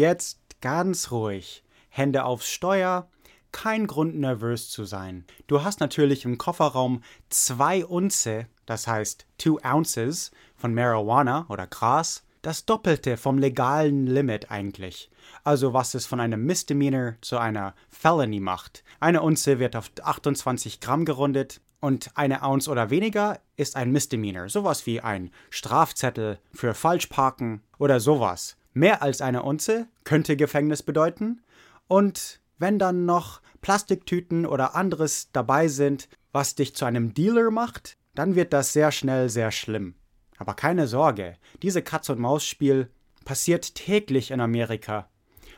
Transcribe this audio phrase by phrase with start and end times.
[0.00, 1.62] Jetzt ganz ruhig.
[1.90, 3.10] Hände aufs Steuer.
[3.52, 5.26] Kein Grund nervös zu sein.
[5.46, 12.22] Du hast natürlich im Kofferraum zwei Unze, das heißt two ounces von Marijuana oder Gras.
[12.40, 15.10] Das Doppelte vom legalen Limit eigentlich.
[15.44, 18.82] Also was es von einem Misdemeanor zu einer Felony macht.
[19.00, 24.48] Eine Unze wird auf 28 Gramm gerundet und eine Ounce oder weniger ist ein Misdemeanor.
[24.48, 28.56] Sowas wie ein Strafzettel für Falschparken oder sowas.
[28.72, 31.42] Mehr als eine Unze könnte Gefängnis bedeuten.
[31.88, 37.96] Und wenn dann noch Plastiktüten oder anderes dabei sind, was dich zu einem Dealer macht,
[38.14, 39.94] dann wird das sehr schnell sehr schlimm.
[40.38, 42.90] Aber keine Sorge, diese Katz-und-Maus-Spiel
[43.24, 45.08] passiert täglich in Amerika.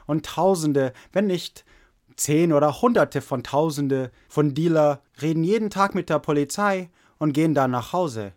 [0.07, 1.65] Und Tausende, wenn nicht
[2.17, 7.55] zehn oder Hunderte von Tausende von Dealer reden jeden Tag mit der Polizei und gehen
[7.55, 8.33] dann nach Hause.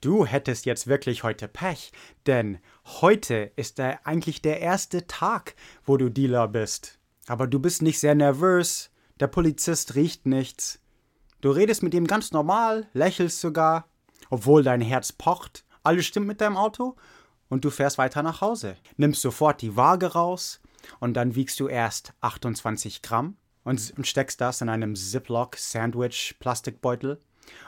[0.00, 1.92] Du hättest jetzt wirklich heute Pech,
[2.26, 6.98] denn heute ist der, eigentlich der erste Tag, wo du Dealer bist.
[7.26, 10.80] Aber du bist nicht sehr nervös, der Polizist riecht nichts.
[11.40, 13.88] Du redest mit ihm ganz normal, lächelst sogar,
[14.30, 15.64] obwohl dein Herz pocht.
[15.82, 16.96] Alles stimmt mit deinem Auto
[17.48, 18.76] und du fährst weiter nach Hause.
[18.96, 20.60] Nimmst sofort die Waage raus
[21.00, 27.20] und dann wiegst du erst 28 Gramm und, steckst das in einem Ziploc-Sandwich-Plastikbeutel.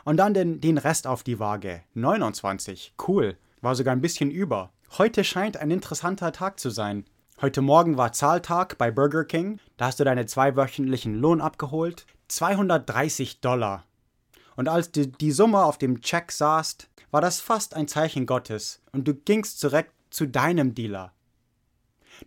[0.04, 1.82] Und dann den, den Rest auf die Waage.
[1.94, 2.94] 29.
[3.06, 3.36] Cool.
[3.60, 4.72] War sogar ein bisschen über.
[4.96, 7.04] Heute scheint ein interessanter Tag zu sein.
[7.40, 9.60] Heute Morgen war Zahltag bei Burger King.
[9.76, 12.06] Da hast du deinen zweiwöchentlichen Lohn abgeholt.
[12.28, 13.84] 230 Dollar.
[14.56, 18.80] Und als du die Summe auf dem Check sahst, war das fast ein Zeichen Gottes
[18.92, 21.12] und du gingst direkt zu deinem Dealer.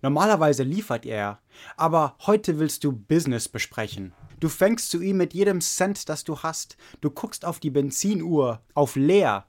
[0.01, 1.39] Normalerweise liefert er,
[1.75, 4.13] aber heute willst du Business besprechen.
[4.39, 6.77] Du fängst zu ihm mit jedem Cent, das du hast.
[7.01, 9.45] Du guckst auf die Benzinuhr, auf leer.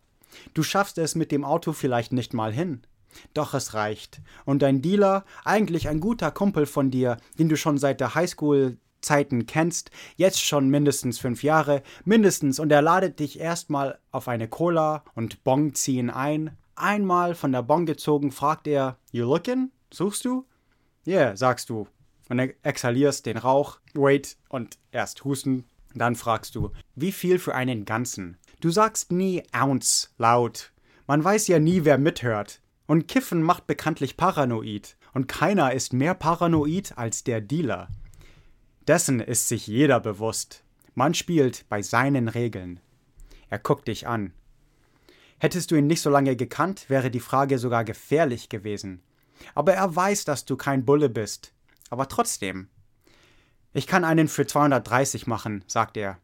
[0.54, 2.82] Du schaffst es mit dem Auto vielleicht nicht mal hin.
[3.34, 4.20] Doch es reicht.
[4.44, 8.78] Und dein Dealer, eigentlich ein guter Kumpel von dir, den du schon seit der Highschool
[9.02, 14.48] Zeiten kennst, jetzt schon mindestens fünf Jahre, mindestens, und er ladet dich erstmal auf eine
[14.48, 16.56] Cola und Bong ziehen ein.
[16.74, 19.70] Einmal von der Bong gezogen, fragt er, You looking?
[19.92, 20.46] Suchst du?
[21.06, 21.86] Yeah, sagst du.
[22.28, 25.64] Und exhalierst den Rauch, wait und erst husten.
[25.94, 28.38] Dann fragst du, wie viel für einen ganzen?
[28.60, 30.72] Du sagst nie Ounce laut.
[31.06, 32.61] Man weiß ja nie, wer mithört.
[32.86, 34.96] Und Kiffen macht bekanntlich paranoid.
[35.14, 37.88] Und keiner ist mehr paranoid als der Dealer.
[38.86, 40.64] Dessen ist sich jeder bewusst.
[40.94, 42.80] Man spielt bei seinen Regeln.
[43.48, 44.32] Er guckt dich an.
[45.38, 49.02] Hättest du ihn nicht so lange gekannt, wäre die Frage sogar gefährlich gewesen.
[49.54, 51.52] Aber er weiß, dass du kein Bulle bist.
[51.90, 52.68] Aber trotzdem.
[53.72, 56.18] Ich kann einen für 230 machen, sagt er.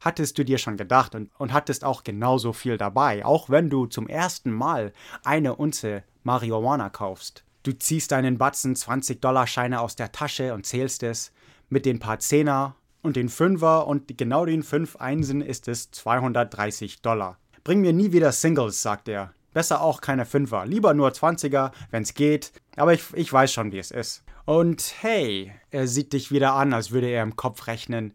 [0.00, 3.86] Hattest du dir schon gedacht und, und hattest auch genauso viel dabei, auch wenn du
[3.86, 4.92] zum ersten Mal
[5.24, 7.44] eine Unze Marihuana kaufst.
[7.64, 11.32] Du ziehst deinen Batzen 20-Dollar-Scheine aus der Tasche und zählst es.
[11.68, 17.02] Mit den paar Zehner und den Fünfer und genau den fünf Einsen ist es 230
[17.02, 17.38] Dollar.
[17.64, 19.34] Bring mir nie wieder Singles, sagt er.
[19.52, 20.64] Besser auch keine Fünfer.
[20.66, 22.52] Lieber nur 20er, wenn's geht.
[22.76, 24.22] Aber ich, ich weiß schon, wie es ist.
[24.44, 28.14] Und hey, er sieht dich wieder an, als würde er im Kopf rechnen.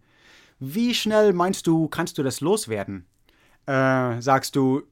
[0.60, 3.06] Wie schnell meinst du, kannst du das loswerden?
[3.66, 4.84] Äh, sagst du,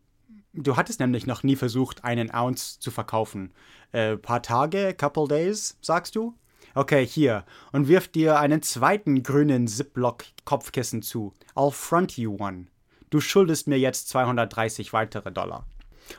[0.54, 3.54] du hattest nämlich noch nie versucht, einen Ounce zu verkaufen.
[3.92, 6.36] Äh, paar Tage, couple days, sagst du?
[6.74, 7.46] Okay, hier.
[7.72, 11.34] Und wirf dir einen zweiten grünen Ziploc-Kopfkissen zu.
[11.56, 12.68] I'll front you one.
[13.10, 15.66] Du schuldest mir jetzt 230 weitere Dollar.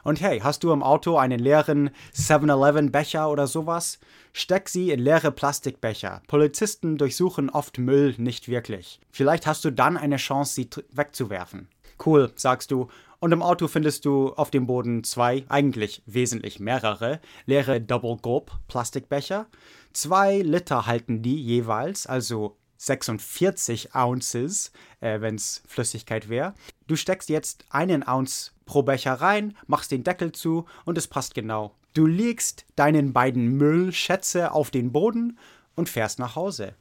[0.05, 3.99] Und hey, hast du im Auto einen leeren 7-Eleven-Becher oder sowas?
[4.33, 6.23] Steck sie in leere Plastikbecher.
[6.27, 9.00] Polizisten durchsuchen oft Müll nicht wirklich.
[9.11, 11.69] Vielleicht hast du dann eine Chance, sie wegzuwerfen.
[12.05, 12.89] Cool, sagst du.
[13.21, 18.50] Und im Auto findest du auf dem Boden zwei, eigentlich wesentlich mehrere, leere Double Gulp
[18.67, 19.47] Plastikbecher.
[19.93, 22.56] Zwei Liter halten die jeweils, also
[22.87, 26.55] 46 Ounces, äh, wenn es Flüssigkeit wäre.
[26.88, 31.34] Du steckst jetzt einen Ounce pro Becher rein, machst den Deckel zu und es passt
[31.34, 31.76] genau.
[31.94, 35.38] Du legst deinen beiden Müllschätze auf den Boden
[35.76, 36.75] und fährst nach Hause.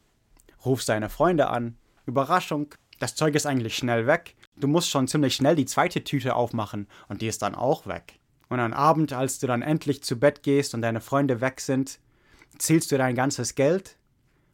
[0.65, 1.77] Rufst deine Freunde an.
[2.05, 4.35] Überraschung, das Zeug ist eigentlich schnell weg.
[4.55, 8.19] Du musst schon ziemlich schnell die zweite Tüte aufmachen und die ist dann auch weg.
[8.49, 11.99] Und am Abend, als du dann endlich zu Bett gehst und deine Freunde weg sind,
[12.57, 13.97] zählst du dein ganzes Geld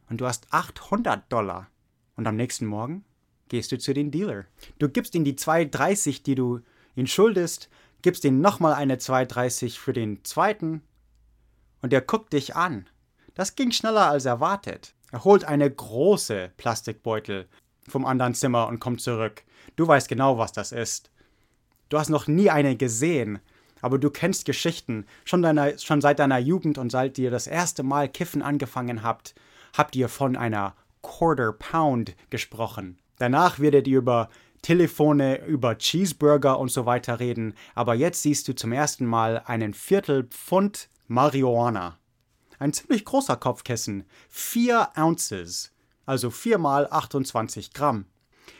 [0.08, 1.68] und du hast 800 Dollar.
[2.16, 3.04] Und am nächsten Morgen
[3.48, 4.44] gehst du zu dem Dealer.
[4.78, 6.60] Du gibst ihm die 2,30, die du
[6.96, 7.68] ihn schuldest,
[8.02, 10.82] gibst ihm nochmal eine 2,30 für den zweiten
[11.82, 12.88] und er guckt dich an.
[13.34, 14.94] Das ging schneller als erwartet.
[15.10, 17.48] Er holt eine große Plastikbeutel
[17.88, 19.44] vom anderen Zimmer und kommt zurück.
[19.76, 21.10] Du weißt genau, was das ist.
[21.88, 23.38] Du hast noch nie eine gesehen,
[23.80, 25.06] aber du kennst Geschichten.
[25.24, 29.34] Schon, deiner, schon seit deiner Jugend und seit ihr das erste Mal Kiffen angefangen habt,
[29.72, 32.98] habt ihr von einer Quarter Pound gesprochen.
[33.18, 34.28] Danach werdet ihr über
[34.62, 39.74] Telefone, über Cheeseburger und so weiter reden, aber jetzt siehst du zum ersten Mal einen
[39.74, 41.98] Viertelpfund Marihuana.
[42.58, 45.72] Ein ziemlich großer Kopfkissen, 4 Ounces,
[46.06, 48.06] also 4 mal 28 Gramm.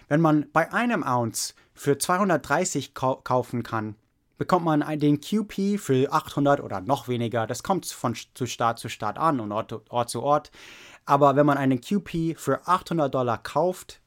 [0.06, 3.96] Wenn man bei einem Ounce für 230 kau kaufen kann,
[4.38, 7.46] bekommt man den QP für 800 oder noch weniger.
[7.46, 10.50] Das kommt von zu Staat zu Staat an und Ort, Ort zu Ort.
[11.04, 14.00] Aber wenn man einen QP für 800 Dollar kauft,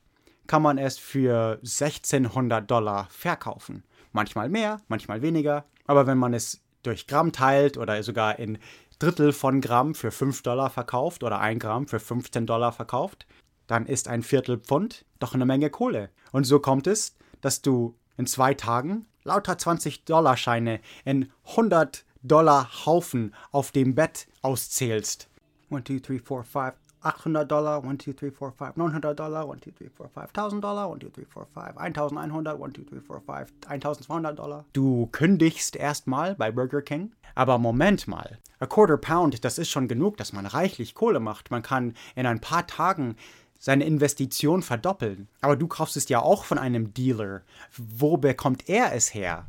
[0.47, 3.83] kann man es für 1600 Dollar verkaufen.
[4.11, 5.65] Manchmal mehr, manchmal weniger.
[5.85, 8.57] Aber wenn man es durch Gramm teilt oder sogar in
[8.99, 13.25] Drittel von Gramm für 5 Dollar verkauft oder 1 Gramm für 15 Dollar verkauft,
[13.67, 16.09] dann ist ein Viertel Pfund doch eine Menge Kohle.
[16.31, 23.33] Und so kommt es, dass du in zwei Tagen lauter 20-Dollar-Scheine in 100 Dollar Haufen
[23.51, 25.27] auf dem Bett auszählst.
[25.69, 29.61] 1, 2, 3, 4, 5, 800 Dollar, 1, 2, 3, 4, 5, 900 Dollar, 1,
[29.61, 33.01] 2, 3, 4, 5, 1000 Dollar, 1, 2, 3, 4, 5, 1100, 1, 2, 3,
[33.01, 34.65] 4, 5, 1200 Dollar.
[34.73, 38.37] Du kündigst erstmal bei Burger King, aber Moment mal.
[38.59, 41.49] A Quarter Pound, das ist schon genug, dass man reichlich Kohle macht.
[41.49, 43.15] Man kann in ein paar Tagen
[43.61, 45.29] seine Investition verdoppeln.
[45.39, 47.43] Aber du kaufst es ja auch von einem Dealer.
[47.77, 49.47] Wo bekommt er es her?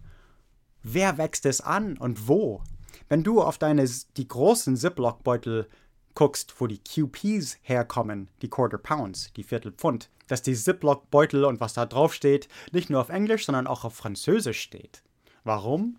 [0.83, 2.63] Wer wächst es an und wo?
[3.09, 3.89] Wenn du auf deine
[4.19, 5.67] die großen Ziploc-Beutel
[6.15, 11.61] guckst, wo die QPs herkommen, die Quarter Pounds, die Viertel Pfund, dass die Ziploc-Beutel und
[11.61, 15.03] was da drauf steht, nicht nur auf Englisch, sondern auch auf Französisch steht.
[15.43, 15.99] Warum?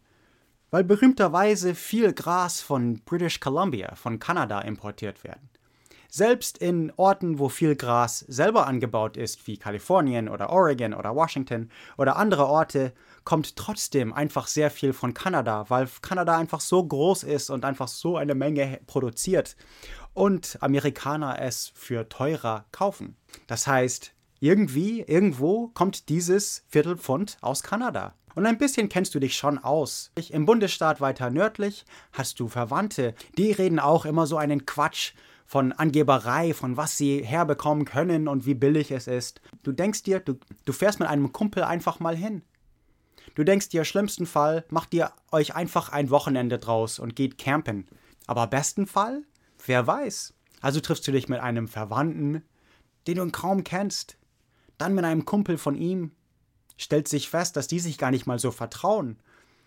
[0.70, 5.50] Weil berühmterweise viel Gras von British Columbia, von Kanada importiert werden.
[6.16, 11.72] Selbst in Orten, wo viel Gras selber angebaut ist, wie Kalifornien oder Oregon oder Washington
[11.98, 12.94] oder andere Orte,
[13.24, 17.88] kommt trotzdem einfach sehr viel von Kanada, weil Kanada einfach so groß ist und einfach
[17.88, 19.56] so eine Menge produziert
[20.14, 23.16] und Amerikaner es für teurer kaufen.
[23.48, 28.14] Das heißt, irgendwie, irgendwo kommt dieses Viertelpfund aus Kanada.
[28.36, 30.12] Und ein bisschen kennst du dich schon aus.
[30.30, 35.14] Im Bundesstaat weiter nördlich hast du Verwandte, die reden auch immer so einen Quatsch
[35.46, 39.42] von Angeberei, von was sie herbekommen können und wie billig es ist.
[39.64, 42.44] Du denkst dir, du, du fährst mit einem Kumpel einfach mal hin.
[43.36, 47.88] Du denkst dir, schlimmsten Fall, macht ihr euch einfach ein Wochenende draus und geht campen.
[48.28, 49.24] Aber besten Fall,
[49.66, 50.34] wer weiß.
[50.62, 52.44] Also triffst du dich mit einem Verwandten,
[53.08, 54.18] den du kaum kennst.
[54.78, 56.12] Dann mit einem Kumpel von ihm.
[56.78, 59.18] Stellt sich fest, dass die sich gar nicht mal so vertrauen.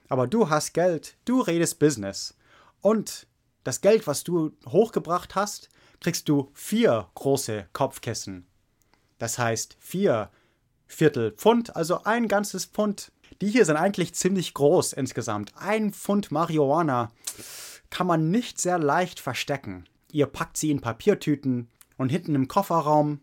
[0.09, 2.37] Aber du hast Geld, du redest Business.
[2.80, 3.26] Und
[3.66, 5.68] das Geld, was du hochgebracht hast,
[6.00, 8.46] kriegst du vier große Kopfkissen.
[9.18, 10.30] Das heißt vier
[10.87, 13.11] Viertel Pfund, also ein ganzes Pfund.
[13.40, 15.52] Die hier sind eigentlich ziemlich groß insgesamt.
[15.56, 17.11] Ein Pfund Marihuana
[17.90, 19.85] kann man nicht sehr leicht verstecken.
[20.12, 23.20] Ihr packt sie in Papiertüten und hinten im Kofferraum.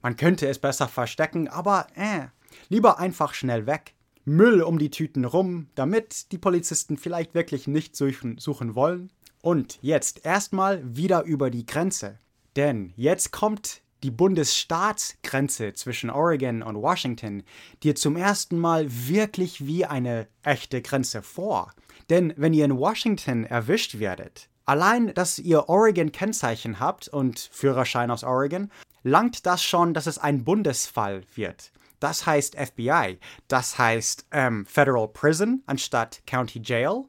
[0.00, 2.28] Man könnte es besser verstecken, aber äh,
[2.68, 3.94] lieber einfach schnell weg.
[4.24, 9.10] Müll um die Tüten rum, damit die Polizisten vielleicht wirklich nicht suchen, suchen wollen.
[9.44, 12.18] Und jetzt erstmal wieder über die Grenze.
[12.56, 17.42] Denn jetzt kommt die Bundesstaatsgrenze zwischen Oregon und Washington
[17.82, 21.74] dir zum ersten Mal wirklich wie eine echte Grenze vor.
[22.08, 28.24] Denn wenn ihr in Washington erwischt werdet, allein dass ihr Oregon-Kennzeichen habt und Führerschein aus
[28.24, 28.70] Oregon,
[29.02, 31.70] langt das schon, dass es ein Bundesfall wird.
[32.00, 37.04] Das heißt FBI, das heißt ähm, Federal Prison anstatt County Jail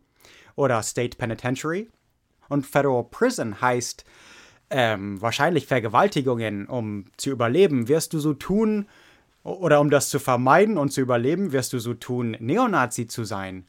[0.56, 1.90] oder State Penitentiary.
[2.50, 4.06] Und Federal Prison heißt
[4.70, 8.88] ähm, wahrscheinlich Vergewaltigungen, um zu überleben, wirst du so tun,
[9.44, 13.66] oder um das zu vermeiden und zu überleben, wirst du so tun, Neonazi zu sein.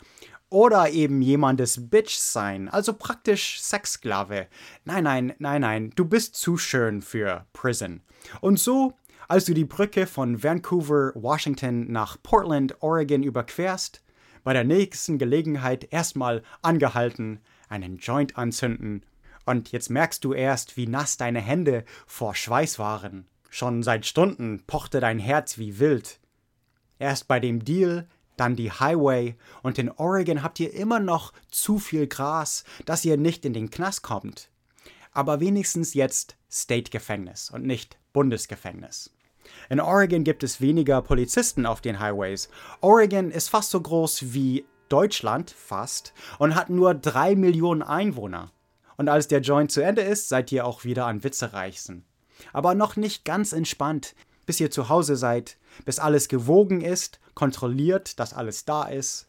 [0.48, 4.46] oder eben jemandes Bitch sein, also praktisch Sexsklave.
[4.84, 8.00] Nein, nein, nein, nein, du bist zu schön für Prison.
[8.40, 8.94] Und so,
[9.28, 14.02] als du die Brücke von Vancouver, Washington nach Portland, Oregon überquerst,
[14.44, 19.04] bei der nächsten Gelegenheit erstmal angehalten, einen Joint anzünden.
[19.44, 23.26] Und jetzt merkst du erst, wie nass deine Hände vor Schweiß waren.
[23.48, 26.20] Schon seit Stunden pochte dein Herz wie wild.
[26.98, 31.78] Erst bei dem Deal dann die Highway und in Oregon habt ihr immer noch zu
[31.78, 34.50] viel Gras, dass ihr nicht in den Knast kommt.
[35.12, 39.10] Aber wenigstens jetzt State-Gefängnis und nicht Bundesgefängnis.
[39.70, 42.48] In Oregon gibt es weniger Polizisten auf den Highways.
[42.80, 48.52] Oregon ist fast so groß wie Deutschland, fast, und hat nur drei Millionen Einwohner.
[48.96, 52.04] Und als der Joint zu Ende ist, seid ihr auch wieder an Witzereichsen.
[52.52, 54.14] Aber noch nicht ganz entspannt,
[54.46, 59.28] bis ihr zu Hause seid, bis alles gewogen ist kontrolliert, dass alles da ist.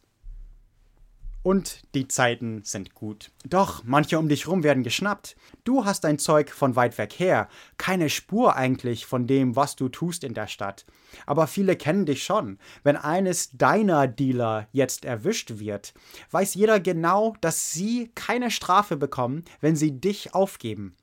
[1.42, 3.30] Und die Zeiten sind gut.
[3.46, 5.36] Doch, manche um dich rum werden geschnappt.
[5.64, 7.48] Du hast dein Zeug von weit weg her.
[7.76, 10.84] Keine Spur eigentlich von dem, was du tust in der Stadt.
[11.26, 12.58] Aber viele kennen dich schon.
[12.82, 15.94] Wenn eines deiner Dealer jetzt erwischt wird,
[16.32, 20.96] weiß jeder genau, dass sie keine Strafe bekommen, wenn sie dich aufgeben.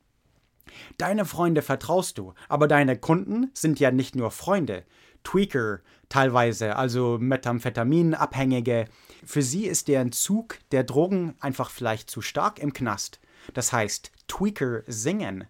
[0.98, 4.84] Deine Freunde vertraust du, aber deine Kunden sind ja nicht nur Freunde.
[5.26, 8.84] Tweaker teilweise, also Methamphetaminabhängige.
[9.24, 13.18] Für sie ist der Entzug der Drogen einfach vielleicht zu stark im Knast.
[13.52, 15.44] Das heißt, Tweaker singen.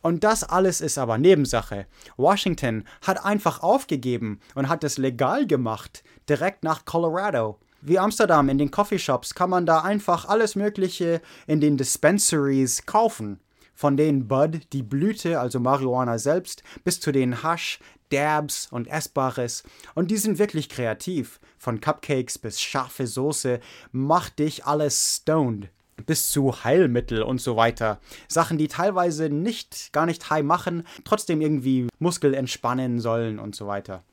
[0.00, 1.86] Und das alles ist aber Nebensache.
[2.16, 7.58] Washington hat einfach aufgegeben und hat es legal gemacht, direkt nach Colorado.
[7.80, 13.40] Wie Amsterdam in den Coffeeshops kann man da einfach alles Mögliche in den Dispensaries kaufen.
[13.74, 17.78] Von den Bud, die Blüte, also Marihuana selbst, bis zu den Hasch,
[18.10, 19.62] Dabs und Essbares.
[19.94, 21.40] Und die sind wirklich kreativ.
[21.58, 23.60] Von Cupcakes bis scharfe Soße
[23.92, 25.68] macht dich alles stoned.
[26.06, 27.98] Bis zu Heilmittel und so weiter.
[28.28, 33.66] Sachen, die teilweise nicht, gar nicht high machen, trotzdem irgendwie Muskel entspannen sollen und so
[33.66, 34.04] weiter.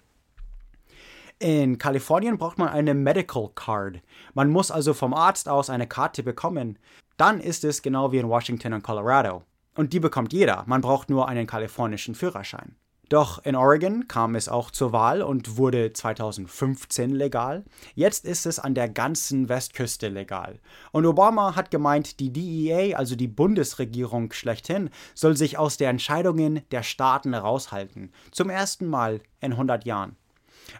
[1.37, 3.99] In Kalifornien braucht man eine Medical Card.
[4.33, 6.79] Man muss also vom Arzt aus eine Karte bekommen.
[7.17, 9.43] Dann ist es genau wie in Washington und Colorado.
[9.75, 12.75] Und die bekommt jeder, man braucht nur einen kalifornischen Führerschein.
[13.09, 17.63] Doch in Oregon kam es auch zur Wahl und wurde 2015 legal.
[17.93, 20.59] Jetzt ist es an der ganzen Westküste legal.
[20.91, 26.61] Und Obama hat gemeint, die DEA, also die Bundesregierung schlechthin, soll sich aus den Entscheidungen
[26.71, 28.11] der Staaten raushalten.
[28.31, 30.15] Zum ersten Mal in 100 Jahren.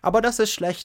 [0.02, 0.85] Aber das ist schlecht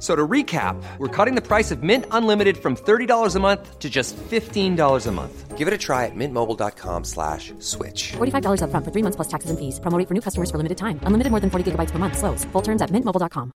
[0.00, 3.90] So to recap, we're cutting the price of Mint Unlimited from $30 a month to
[3.90, 5.58] just $15 a month.
[5.58, 8.12] Give it a try at mintmobile.com slash switch.
[8.12, 9.78] $45 up front for three months plus taxes and fees.
[9.78, 10.98] Promoting for new customers for limited time.
[11.04, 12.16] Unlimited more than 40 gigabytes per month.
[12.16, 12.46] Slows.
[12.46, 13.52] Full terms at mintmobile.com.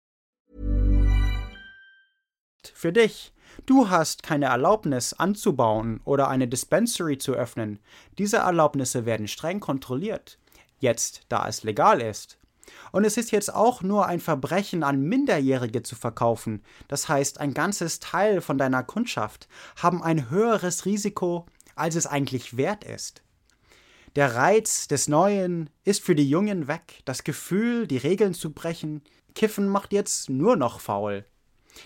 [2.73, 3.33] Für dich.
[3.67, 7.81] Du hast keine Erlaubnis anzubauen oder eine Dispensary zu öffnen.
[8.17, 10.39] Diese Erlaubnisse werden streng kontrolliert.
[10.79, 12.40] Jetzt, da es legal ist.
[12.93, 16.63] Und es ist jetzt auch nur ein Verbrechen an Minderjährige zu verkaufen.
[16.89, 21.47] Das heißt, ein ganzes Teil von deiner Kundschaft haben ein höheres Risiko,
[21.77, 23.23] als es eigentlich wert ist.
[24.17, 27.01] Der Reiz des Neuen ist für die Jungen weg.
[27.05, 29.03] Das Gefühl, die Regeln zu brechen,
[29.35, 31.25] Kiffen macht jetzt nur noch faul.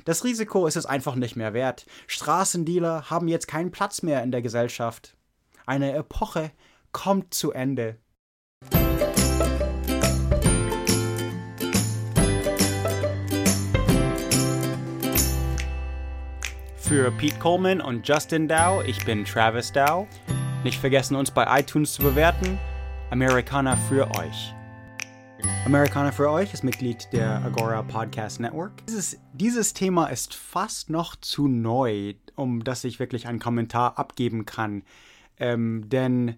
[0.07, 1.85] Das Risiko ist es einfach nicht mehr wert.
[2.07, 5.17] Straßendealer haben jetzt keinen Platz mehr in der Gesellschaft.
[5.67, 6.51] Eine Epoche
[6.93, 7.99] kommt zu Ende.
[16.95, 20.07] Für Pete Coleman und Justin Dow, ich bin Travis Dow.
[20.63, 22.57] Nicht vergessen, uns bei iTunes zu bewerten.
[23.11, 24.55] Amerikaner für euch.
[25.67, 28.87] Amerikaner für euch ist Mitglied der Agora Podcast Network.
[28.87, 34.47] Dieses, dieses Thema ist fast noch zu neu, um dass ich wirklich einen Kommentar abgeben
[34.47, 34.85] kann.
[35.41, 36.37] Ähm, denn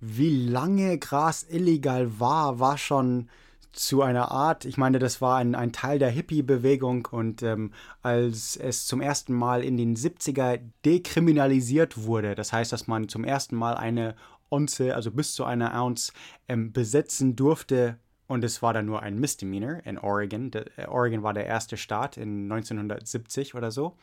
[0.00, 3.28] wie lange Gras illegal war, war schon
[3.72, 7.72] zu einer Art, ich meine, das war ein, ein Teil der Hippie-Bewegung und ähm,
[8.02, 13.24] als es zum ersten Mal in den 70er dekriminalisiert wurde, das heißt, dass man zum
[13.24, 14.14] ersten Mal eine
[14.48, 16.12] Unze, also bis zu einer Ounce,
[16.48, 17.98] ähm, besitzen durfte
[18.30, 20.52] und es war dann nur ein Misdemeanor in Oregon.
[20.52, 23.96] De, äh, Oregon war der erste Staat in 1970 oder so.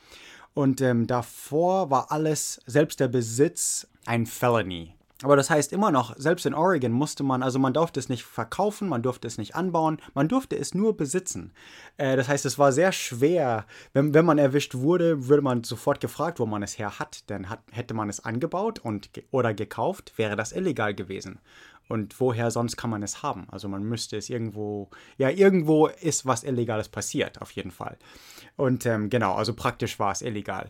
[0.53, 4.96] Und ähm, davor war alles, selbst der Besitz, ein Felony.
[5.23, 8.23] Aber das heißt immer noch, selbst in Oregon musste man, also man durfte es nicht
[8.23, 11.53] verkaufen, man durfte es nicht anbauen, man durfte es nur besitzen.
[11.97, 13.65] Äh, das heißt, es war sehr schwer.
[13.93, 17.27] Wenn, wenn man erwischt wurde, würde man sofort gefragt, wo man es her hat.
[17.29, 21.39] Denn hat, hätte man es angebaut und, oder gekauft, wäre das illegal gewesen.
[21.87, 23.47] Und woher sonst kann man es haben?
[23.49, 27.97] Also man müsste es irgendwo, ja, irgendwo ist was Illegales passiert, auf jeden Fall.
[28.55, 30.69] Und ähm, genau, also praktisch war es illegal.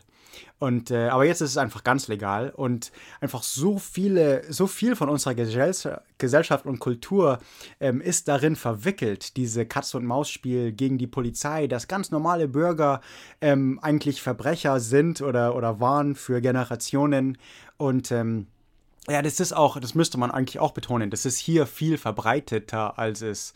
[0.60, 4.96] Und äh, aber jetzt ist es einfach ganz legal und einfach so viele, so viel
[4.96, 7.40] von unserer Gesellschaft und Kultur
[7.80, 12.48] ähm, ist darin verwickelt, diese Katz und Maus Spiel gegen die Polizei, dass ganz normale
[12.48, 13.02] Bürger
[13.40, 17.38] ähm, eigentlich Verbrecher sind oder oder waren für Generationen
[17.78, 18.48] und ähm,
[19.10, 23.00] ja, das ist auch, das müsste man eigentlich auch betonen, das ist hier viel verbreiteter,
[23.00, 23.54] als es,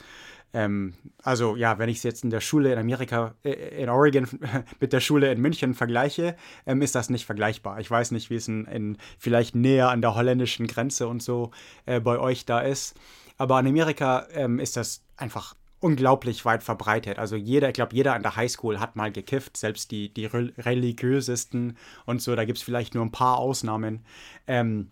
[0.54, 0.94] ähm,
[1.24, 4.28] also ja, wenn ich es jetzt in der Schule in Amerika, äh, in Oregon
[4.80, 7.80] mit der Schule in München vergleiche, ähm, ist das nicht vergleichbar.
[7.80, 11.52] Ich weiß nicht, wie es in, in, vielleicht näher an der holländischen Grenze und so
[11.86, 12.96] äh, bei euch da ist,
[13.38, 17.18] aber in Amerika ähm, ist das einfach unglaublich weit verbreitet.
[17.20, 21.76] Also jeder, ich glaube, jeder an der Highschool hat mal gekifft, selbst die, die religiösesten
[22.06, 24.06] und so, da gibt es vielleicht nur ein paar Ausnahmen.
[24.48, 24.92] Ähm,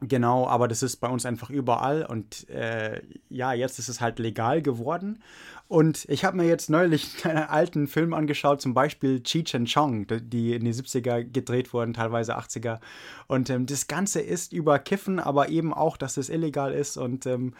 [0.00, 3.00] Genau, aber das ist bei uns einfach überall und äh,
[3.30, 5.22] ja, jetzt ist es halt legal geworden.
[5.68, 10.06] Und ich habe mir jetzt neulich einen alten Film angeschaut, zum Beispiel Cheech and Chong,
[10.06, 12.78] die in den 70er gedreht wurden, teilweise 80er.
[13.26, 17.24] Und ähm, das Ganze ist über Kiffen, aber eben auch, dass es illegal ist und
[17.24, 17.54] ähm,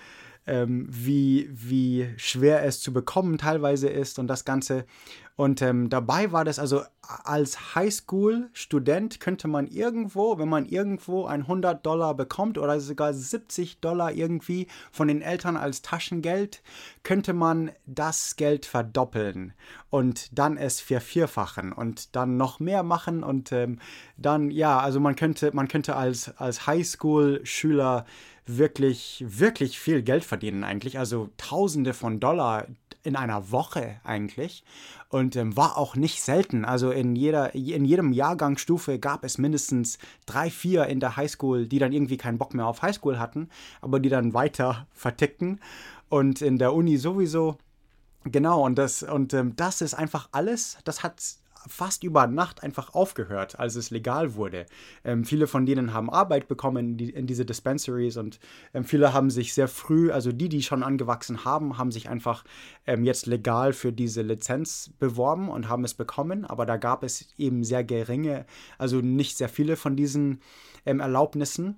[0.47, 4.85] ähm, wie, wie schwer es zu bekommen teilweise ist und das Ganze.
[5.37, 6.83] Und ähm, dabei war das also
[7.25, 13.81] als Highschool-Student könnte man irgendwo, wenn man irgendwo ein 100 Dollar bekommt oder sogar 70
[13.81, 16.63] Dollar irgendwie von den Eltern als Taschengeld,
[17.03, 19.53] könnte man das Geld verdoppeln
[19.91, 23.79] und dann es vervierfachen und dann noch mehr machen und ähm,
[24.17, 28.07] dann, ja, also man könnte, man könnte als, als Highschool-Schüler
[28.47, 30.99] wirklich, wirklich viel Geld verdienen eigentlich.
[30.99, 32.67] Also Tausende von Dollar
[33.03, 34.65] in einer Woche eigentlich.
[35.09, 36.65] Und ähm, war auch nicht selten.
[36.65, 41.79] Also in, jeder, in jedem Jahrgangsstufe gab es mindestens drei, vier in der Highschool, die
[41.79, 43.49] dann irgendwie keinen Bock mehr auf Highschool hatten,
[43.81, 45.61] aber die dann weiter vertickten.
[46.09, 47.59] Und in der Uni sowieso.
[48.25, 51.23] Genau, und das, und ähm, das ist einfach alles, das hat
[51.67, 54.67] fast über Nacht einfach aufgehört, als es legal wurde.
[55.05, 58.39] Ähm, viele von denen haben Arbeit bekommen in, die, in diese Dispensaries und
[58.75, 62.45] ähm, viele haben sich sehr früh, also die, die schon angewachsen haben, haben sich einfach
[62.87, 66.45] ähm, jetzt legal für diese Lizenz beworben und haben es bekommen.
[66.45, 68.47] Aber da gab es eben sehr geringe,
[68.79, 70.41] also nicht sehr viele von diesen
[70.85, 71.77] ähm, Erlaubnissen.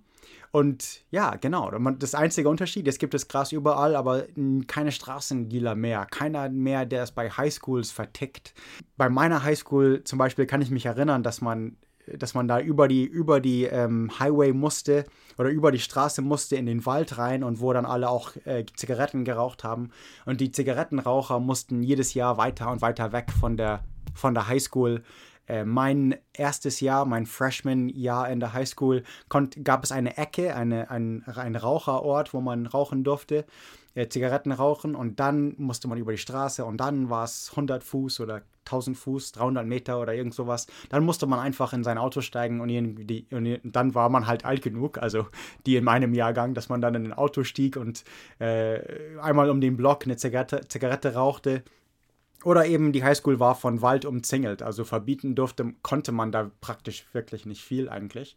[0.50, 4.24] Und ja, genau, das einzige Unterschied, es gibt das Gras überall, aber
[4.66, 6.06] keine Straßendealer mehr.
[6.06, 8.54] Keiner mehr, der es bei Highschools vertickt.
[8.96, 11.76] Bei meiner Highschool zum Beispiel kann ich mich erinnern, dass man
[12.16, 15.04] dass man da über die, über die ähm, Highway musste
[15.36, 18.64] oder über die Straße musste in den Wald rein und wo dann alle auch äh,
[18.76, 19.90] Zigaretten geraucht haben.
[20.24, 23.84] Und die Zigarettenraucher mussten jedes Jahr weiter und weiter weg von der,
[24.14, 25.02] von der Highschool
[25.48, 29.02] äh, mein erstes Jahr, mein Freshman-Jahr in der Highschool,
[29.64, 33.46] gab es eine Ecke, eine, ein, ein Raucherort, wo man rauchen durfte,
[33.94, 37.82] äh, Zigaretten rauchen und dann musste man über die Straße und dann war es 100
[37.82, 40.66] Fuß oder 1000 Fuß, 300 Meter oder irgend sowas.
[40.90, 44.44] Dann musste man einfach in sein Auto steigen und, die, und dann war man halt
[44.44, 45.26] alt genug, also
[45.66, 48.04] die in meinem Jahrgang, dass man dann in ein Auto stieg und
[48.38, 48.80] äh,
[49.20, 51.62] einmal um den Block eine Zigarette, Zigarette rauchte
[52.44, 57.04] oder eben die Highschool war von Wald umzingelt, also verbieten durfte, konnte man da praktisch
[57.12, 58.36] wirklich nicht viel eigentlich.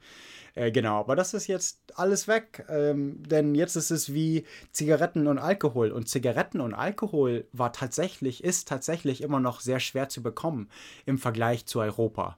[0.55, 5.27] Äh, genau, aber das ist jetzt alles weg, ähm, denn jetzt ist es wie Zigaretten
[5.27, 5.91] und Alkohol.
[5.91, 10.69] Und Zigaretten und Alkohol war tatsächlich, ist tatsächlich immer noch sehr schwer zu bekommen
[11.05, 12.37] im Vergleich zu Europa.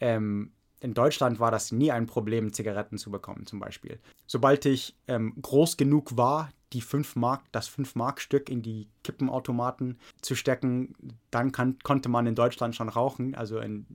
[0.00, 3.98] Ähm, in Deutschland war das nie ein Problem, Zigaretten zu bekommen, zum Beispiel.
[4.26, 10.34] Sobald ich ähm, groß genug war, die 5 Mark, das 5-Mark-Stück in die Kippenautomaten zu
[10.34, 10.94] stecken,
[11.30, 13.86] dann kann, konnte man in Deutschland schon rauchen, also in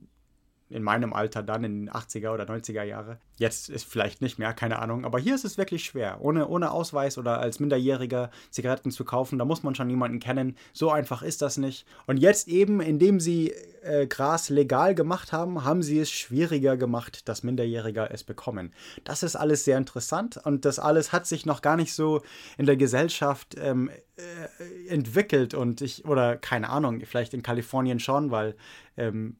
[0.70, 3.18] in meinem Alter dann in den 80er oder 90er Jahre.
[3.36, 5.04] Jetzt ist vielleicht nicht mehr, keine Ahnung.
[5.04, 6.18] Aber hier ist es wirklich schwer.
[6.20, 10.56] Ohne, ohne Ausweis oder als Minderjähriger Zigaretten zu kaufen, da muss man schon jemanden kennen.
[10.72, 11.86] So einfach ist das nicht.
[12.06, 13.52] Und jetzt eben, indem sie
[13.82, 18.72] äh, Gras legal gemacht haben, haben sie es schwieriger gemacht, dass Minderjährige es bekommen.
[19.04, 22.22] Das ist alles sehr interessant und das alles hat sich noch gar nicht so
[22.58, 28.30] in der Gesellschaft ähm, äh, entwickelt und ich, oder keine Ahnung, vielleicht in Kalifornien schon,
[28.30, 28.54] weil
[28.96, 29.36] ähm,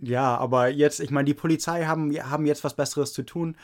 [0.00, 3.56] ja, aber jetzt, ich meine, die Polizei haben, haben jetzt was Besseres zu tun.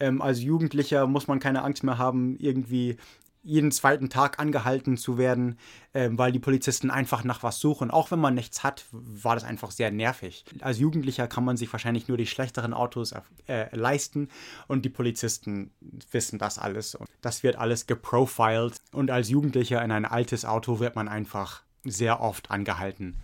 [0.00, 2.96] Ähm, als Jugendlicher muss man keine Angst mehr haben, irgendwie
[3.44, 5.58] jeden zweiten Tag angehalten zu werden,
[5.92, 7.90] äh, weil die Polizisten einfach nach was suchen.
[7.90, 10.44] Auch wenn man nichts hat, war das einfach sehr nervig.
[10.60, 13.14] Als Jugendlicher kann man sich wahrscheinlich nur die schlechteren Autos
[13.46, 14.30] äh, leisten
[14.66, 15.70] und die Polizisten
[16.10, 16.94] wissen das alles.
[16.94, 21.62] Und das wird alles geprofiled und als Jugendlicher in ein altes Auto wird man einfach
[21.84, 23.14] sehr oft angehalten.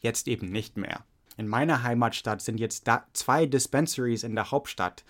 [0.00, 1.04] Jetzt eben nicht mehr.
[1.38, 5.04] In meiner Heimatstadt sind jetzt zwei Dispensaries in der Hauptstadt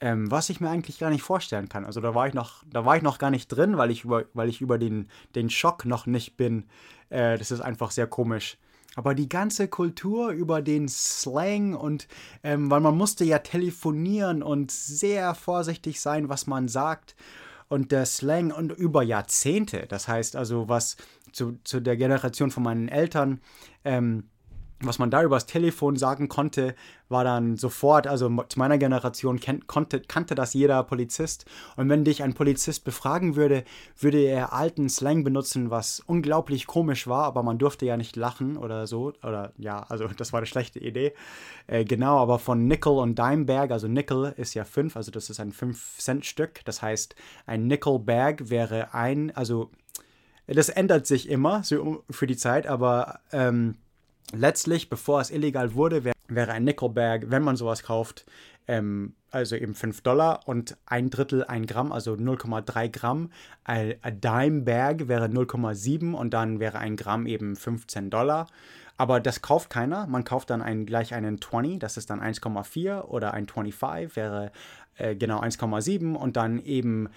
[0.00, 1.84] ähm, was ich mir eigentlich gar nicht vorstellen kann.
[1.84, 4.24] Also da war ich noch, da war ich noch gar nicht drin, weil ich über,
[4.34, 6.64] weil ich über den, den Schock noch nicht bin.
[7.10, 8.58] Äh, das ist einfach sehr komisch.
[8.96, 12.06] Aber die ganze Kultur über den Slang und
[12.42, 17.16] ähm, weil man musste ja telefonieren und sehr vorsichtig sein, was man sagt.
[17.68, 20.96] Und der Slang und über Jahrzehnte, das heißt also, was
[21.32, 23.40] zu, zu der Generation von meinen Eltern
[23.84, 24.24] ähm,
[24.86, 26.74] was man da übers Telefon sagen konnte,
[27.08, 31.44] war dann sofort, also zu meiner Generation kennt, konnte, kannte das jeder Polizist.
[31.76, 33.64] Und wenn dich ein Polizist befragen würde,
[33.98, 38.56] würde er alten Slang benutzen, was unglaublich komisch war, aber man durfte ja nicht lachen
[38.56, 39.12] oder so.
[39.22, 41.12] Oder ja, also das war eine schlechte Idee.
[41.66, 45.40] Äh, genau, aber von Nickel und Dimebag, also Nickel ist ja 5, also das ist
[45.40, 46.64] ein 5-Cent-Stück.
[46.64, 47.14] Das heißt,
[47.46, 49.70] ein Nickel-Bag wäre ein, also
[50.46, 53.76] das ändert sich immer so für die Zeit, aber ähm,
[54.34, 58.26] letztlich, bevor es illegal wurde, wär, wäre ein Nickelbag, wenn man sowas kauft,
[58.66, 63.30] ähm, also eben 5 Dollar und ein Drittel ein Gramm, also 0,3 Gramm.
[63.64, 68.46] Ein Dime Bag wäre 0,7 und dann wäre ein Gramm eben 15 Dollar.
[68.96, 70.06] Aber das kauft keiner.
[70.06, 74.52] Man kauft dann ein, gleich einen 20, das ist dann 1,4 oder ein 25 wäre
[74.96, 77.08] äh, genau 1,7 und dann eben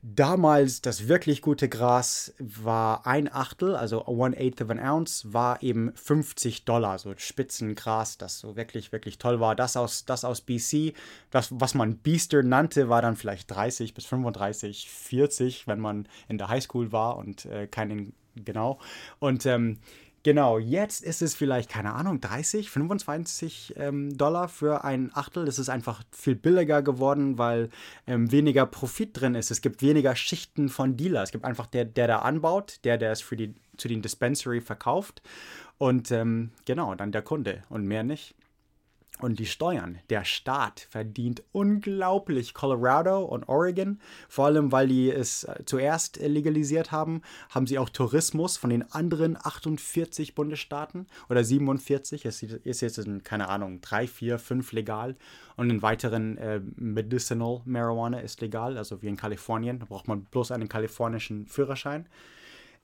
[0.00, 5.60] Damals das wirklich gute Gras war ein Achtel, also one eighth of an ounce, war
[5.60, 9.56] eben 50 Dollar, so Spitzengras, das so wirklich, wirklich toll war.
[9.56, 10.94] Das aus, das aus BC,
[11.30, 16.38] das, was man Beaster nannte, war dann vielleicht 30 bis 35, 40, wenn man in
[16.38, 18.78] der Highschool war und äh, keinen, genau.
[19.18, 19.78] Und ähm,
[20.24, 25.44] Genau, jetzt ist es vielleicht, keine Ahnung, 30, 25 ähm, Dollar für ein Achtel.
[25.44, 27.70] Das ist einfach viel billiger geworden, weil
[28.06, 29.50] ähm, weniger Profit drin ist.
[29.50, 31.22] Es gibt weniger Schichten von Dealer.
[31.22, 34.60] Es gibt einfach der, der da anbaut, der, der es für die, zu den Dispensary
[34.60, 35.22] verkauft.
[35.78, 38.34] Und ähm, genau, dann der Kunde und mehr nicht.
[39.20, 39.98] Und die Steuern.
[40.10, 42.54] Der Staat verdient unglaublich.
[42.54, 47.88] Colorado und Oregon, vor allem weil die es äh, zuerst legalisiert haben, haben sie auch
[47.88, 52.26] Tourismus von den anderen 48 Bundesstaaten oder 47.
[52.26, 55.16] Es ist jetzt, in, keine Ahnung, drei, vier, fünf legal.
[55.56, 59.80] Und in weiteren äh, Medicinal Marijuana ist legal, also wie in Kalifornien.
[59.80, 62.06] Da braucht man bloß einen kalifornischen Führerschein.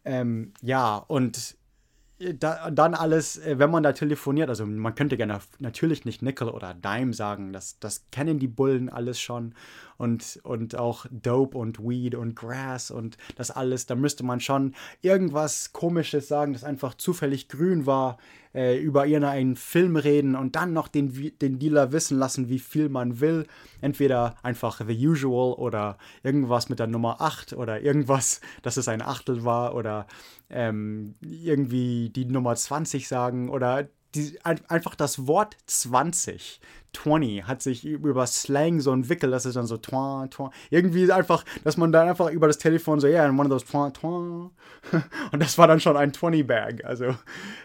[0.05, 1.57] Ähm, ja, und
[2.19, 6.49] da, dann alles, äh, wenn man da telefoniert, also man könnte gerne natürlich nicht Nickel
[6.49, 9.55] oder Dime sagen, das, das kennen die Bullen alles schon.
[9.97, 14.75] Und, und auch Dope und Weed und Grass und das alles, da müsste man schon
[15.03, 18.19] irgendwas Komisches sagen, das einfach zufällig grün war,
[18.55, 22.89] äh, über irgendeinen Film reden und dann noch den, den Dealer wissen lassen, wie viel
[22.89, 23.47] man will.
[23.81, 29.03] Entweder einfach The Usual oder irgendwas mit der Nummer 8 oder irgendwas, dass es ein
[29.03, 30.07] Achtel war oder
[30.51, 36.61] ähm, irgendwie die Nummer 20 sagen oder die, einfach das Wort 20,
[36.93, 41.45] 20, hat sich über Slang so entwickelt, dass es dann so twa, twa, irgendwie einfach,
[41.65, 44.51] dass man dann einfach über das Telefon so, ja, yeah, one of those twa, twa.
[45.33, 46.85] Und das war dann schon ein 20-Bag.
[46.85, 47.15] Also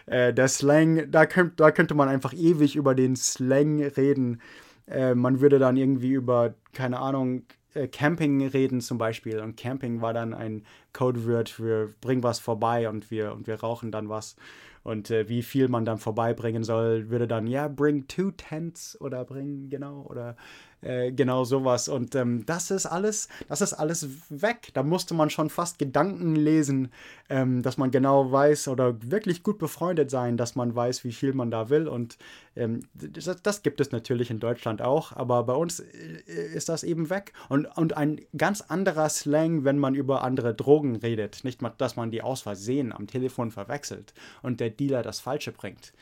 [0.06, 4.40] äh, der Slang, da, könnt, da könnte man einfach ewig über den Slang reden.
[4.86, 9.40] Äh, man würde dann irgendwie über, keine Ahnung, äh, Camping reden zum Beispiel.
[9.40, 13.92] Und Camping war dann ein Codewort für bring was vorbei und wir, und wir rauchen
[13.92, 14.36] dann was.
[14.82, 19.24] Und äh, wie viel man dann vorbeibringen soll, würde dann, ja, bring two tents oder
[19.24, 20.36] bring, genau, oder
[20.82, 21.88] äh, genau sowas.
[21.88, 24.70] Und ähm, das ist alles, das ist alles weg.
[24.74, 26.90] Da musste man schon fast Gedanken lesen,
[27.28, 31.32] ähm, dass man genau weiß oder wirklich gut befreundet sein, dass man weiß, wie viel
[31.34, 31.88] man da will.
[31.88, 32.16] Und
[32.56, 36.82] ähm, das, das, gibt es natürlich in Deutschland auch, aber bei uns äh, ist das
[36.82, 37.32] eben weg.
[37.48, 41.44] Und, und ein ganz anderer Slang, wenn man über andere Drogen redet.
[41.44, 45.52] Nicht mal, dass man die aus Versehen am Telefon verwechselt und der Dealer das Falsche
[45.52, 45.92] bringt.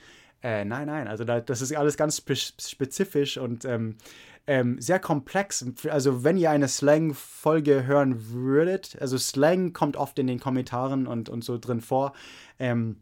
[0.40, 2.22] Äh, nein, nein, also da, das ist alles ganz
[2.58, 3.96] spezifisch und ähm,
[4.48, 5.64] ähm, sehr komplex.
[5.90, 11.28] Also wenn ihr eine Slang-Folge hören würdet, also Slang kommt oft in den Kommentaren und,
[11.28, 12.14] und so drin vor.
[12.58, 12.96] Ähm,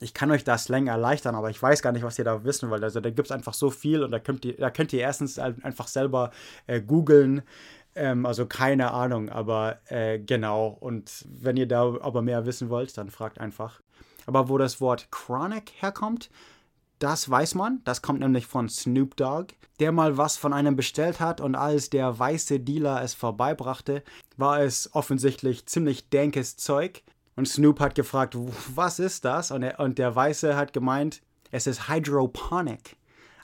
[0.00, 2.70] ich kann euch da Slang erleichtern, aber ich weiß gar nicht, was ihr da wissen
[2.70, 2.84] wollt.
[2.84, 5.40] Also da gibt es einfach so viel und da könnt ihr, da könnt ihr erstens
[5.40, 6.30] einfach selber
[6.68, 7.42] äh, googeln.
[7.96, 10.68] Ähm, also keine Ahnung, aber äh, genau.
[10.78, 13.80] Und wenn ihr da aber mehr wissen wollt, dann fragt einfach.
[14.26, 16.30] Aber wo das Wort Chronic herkommt,
[16.98, 21.20] Das weiß man, das kommt nämlich von Snoop Dogg, der mal was von einem bestellt
[21.20, 24.02] hat und als der weiße Dealer es vorbeibrachte,
[24.36, 27.02] war es offensichtlich ziemlich dankes Zeug.
[27.36, 28.36] Und Snoop hat gefragt,
[28.74, 29.52] was ist das?
[29.52, 32.96] Und, er, und der Weiße hat gemeint, es ist Hydroponic.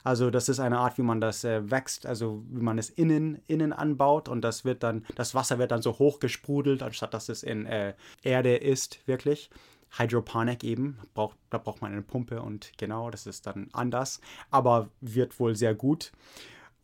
[0.03, 3.41] Also das ist eine Art, wie man das äh, wächst, also wie man es innen,
[3.47, 7.27] innen anbaut und das wird dann, das Wasser wird dann so hoch gesprudelt, anstatt dass
[7.27, 9.49] es in äh, Erde ist, wirklich.
[9.91, 14.19] Hydroponic eben, braucht, da braucht man eine Pumpe und genau, das ist dann anders,
[14.51, 16.11] aber wird wohl sehr gut.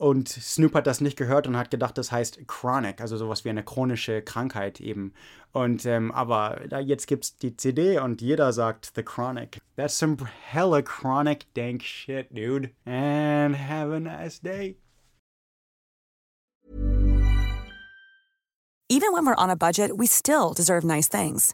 [0.01, 3.51] Und Snoop hat das nicht gehört und hat gedacht, das heißt Chronic, also sowas wie
[3.51, 5.13] eine chronische Krankheit eben.
[5.51, 9.61] Und ähm, aber da jetzt gibt's die CD und jeder sagt The Chronic.
[9.75, 10.17] That's some
[10.49, 12.71] hella chronic dank shit, dude.
[12.85, 14.77] And have a nice day.
[18.89, 21.53] Even when we're on a budget, we still deserve nice things.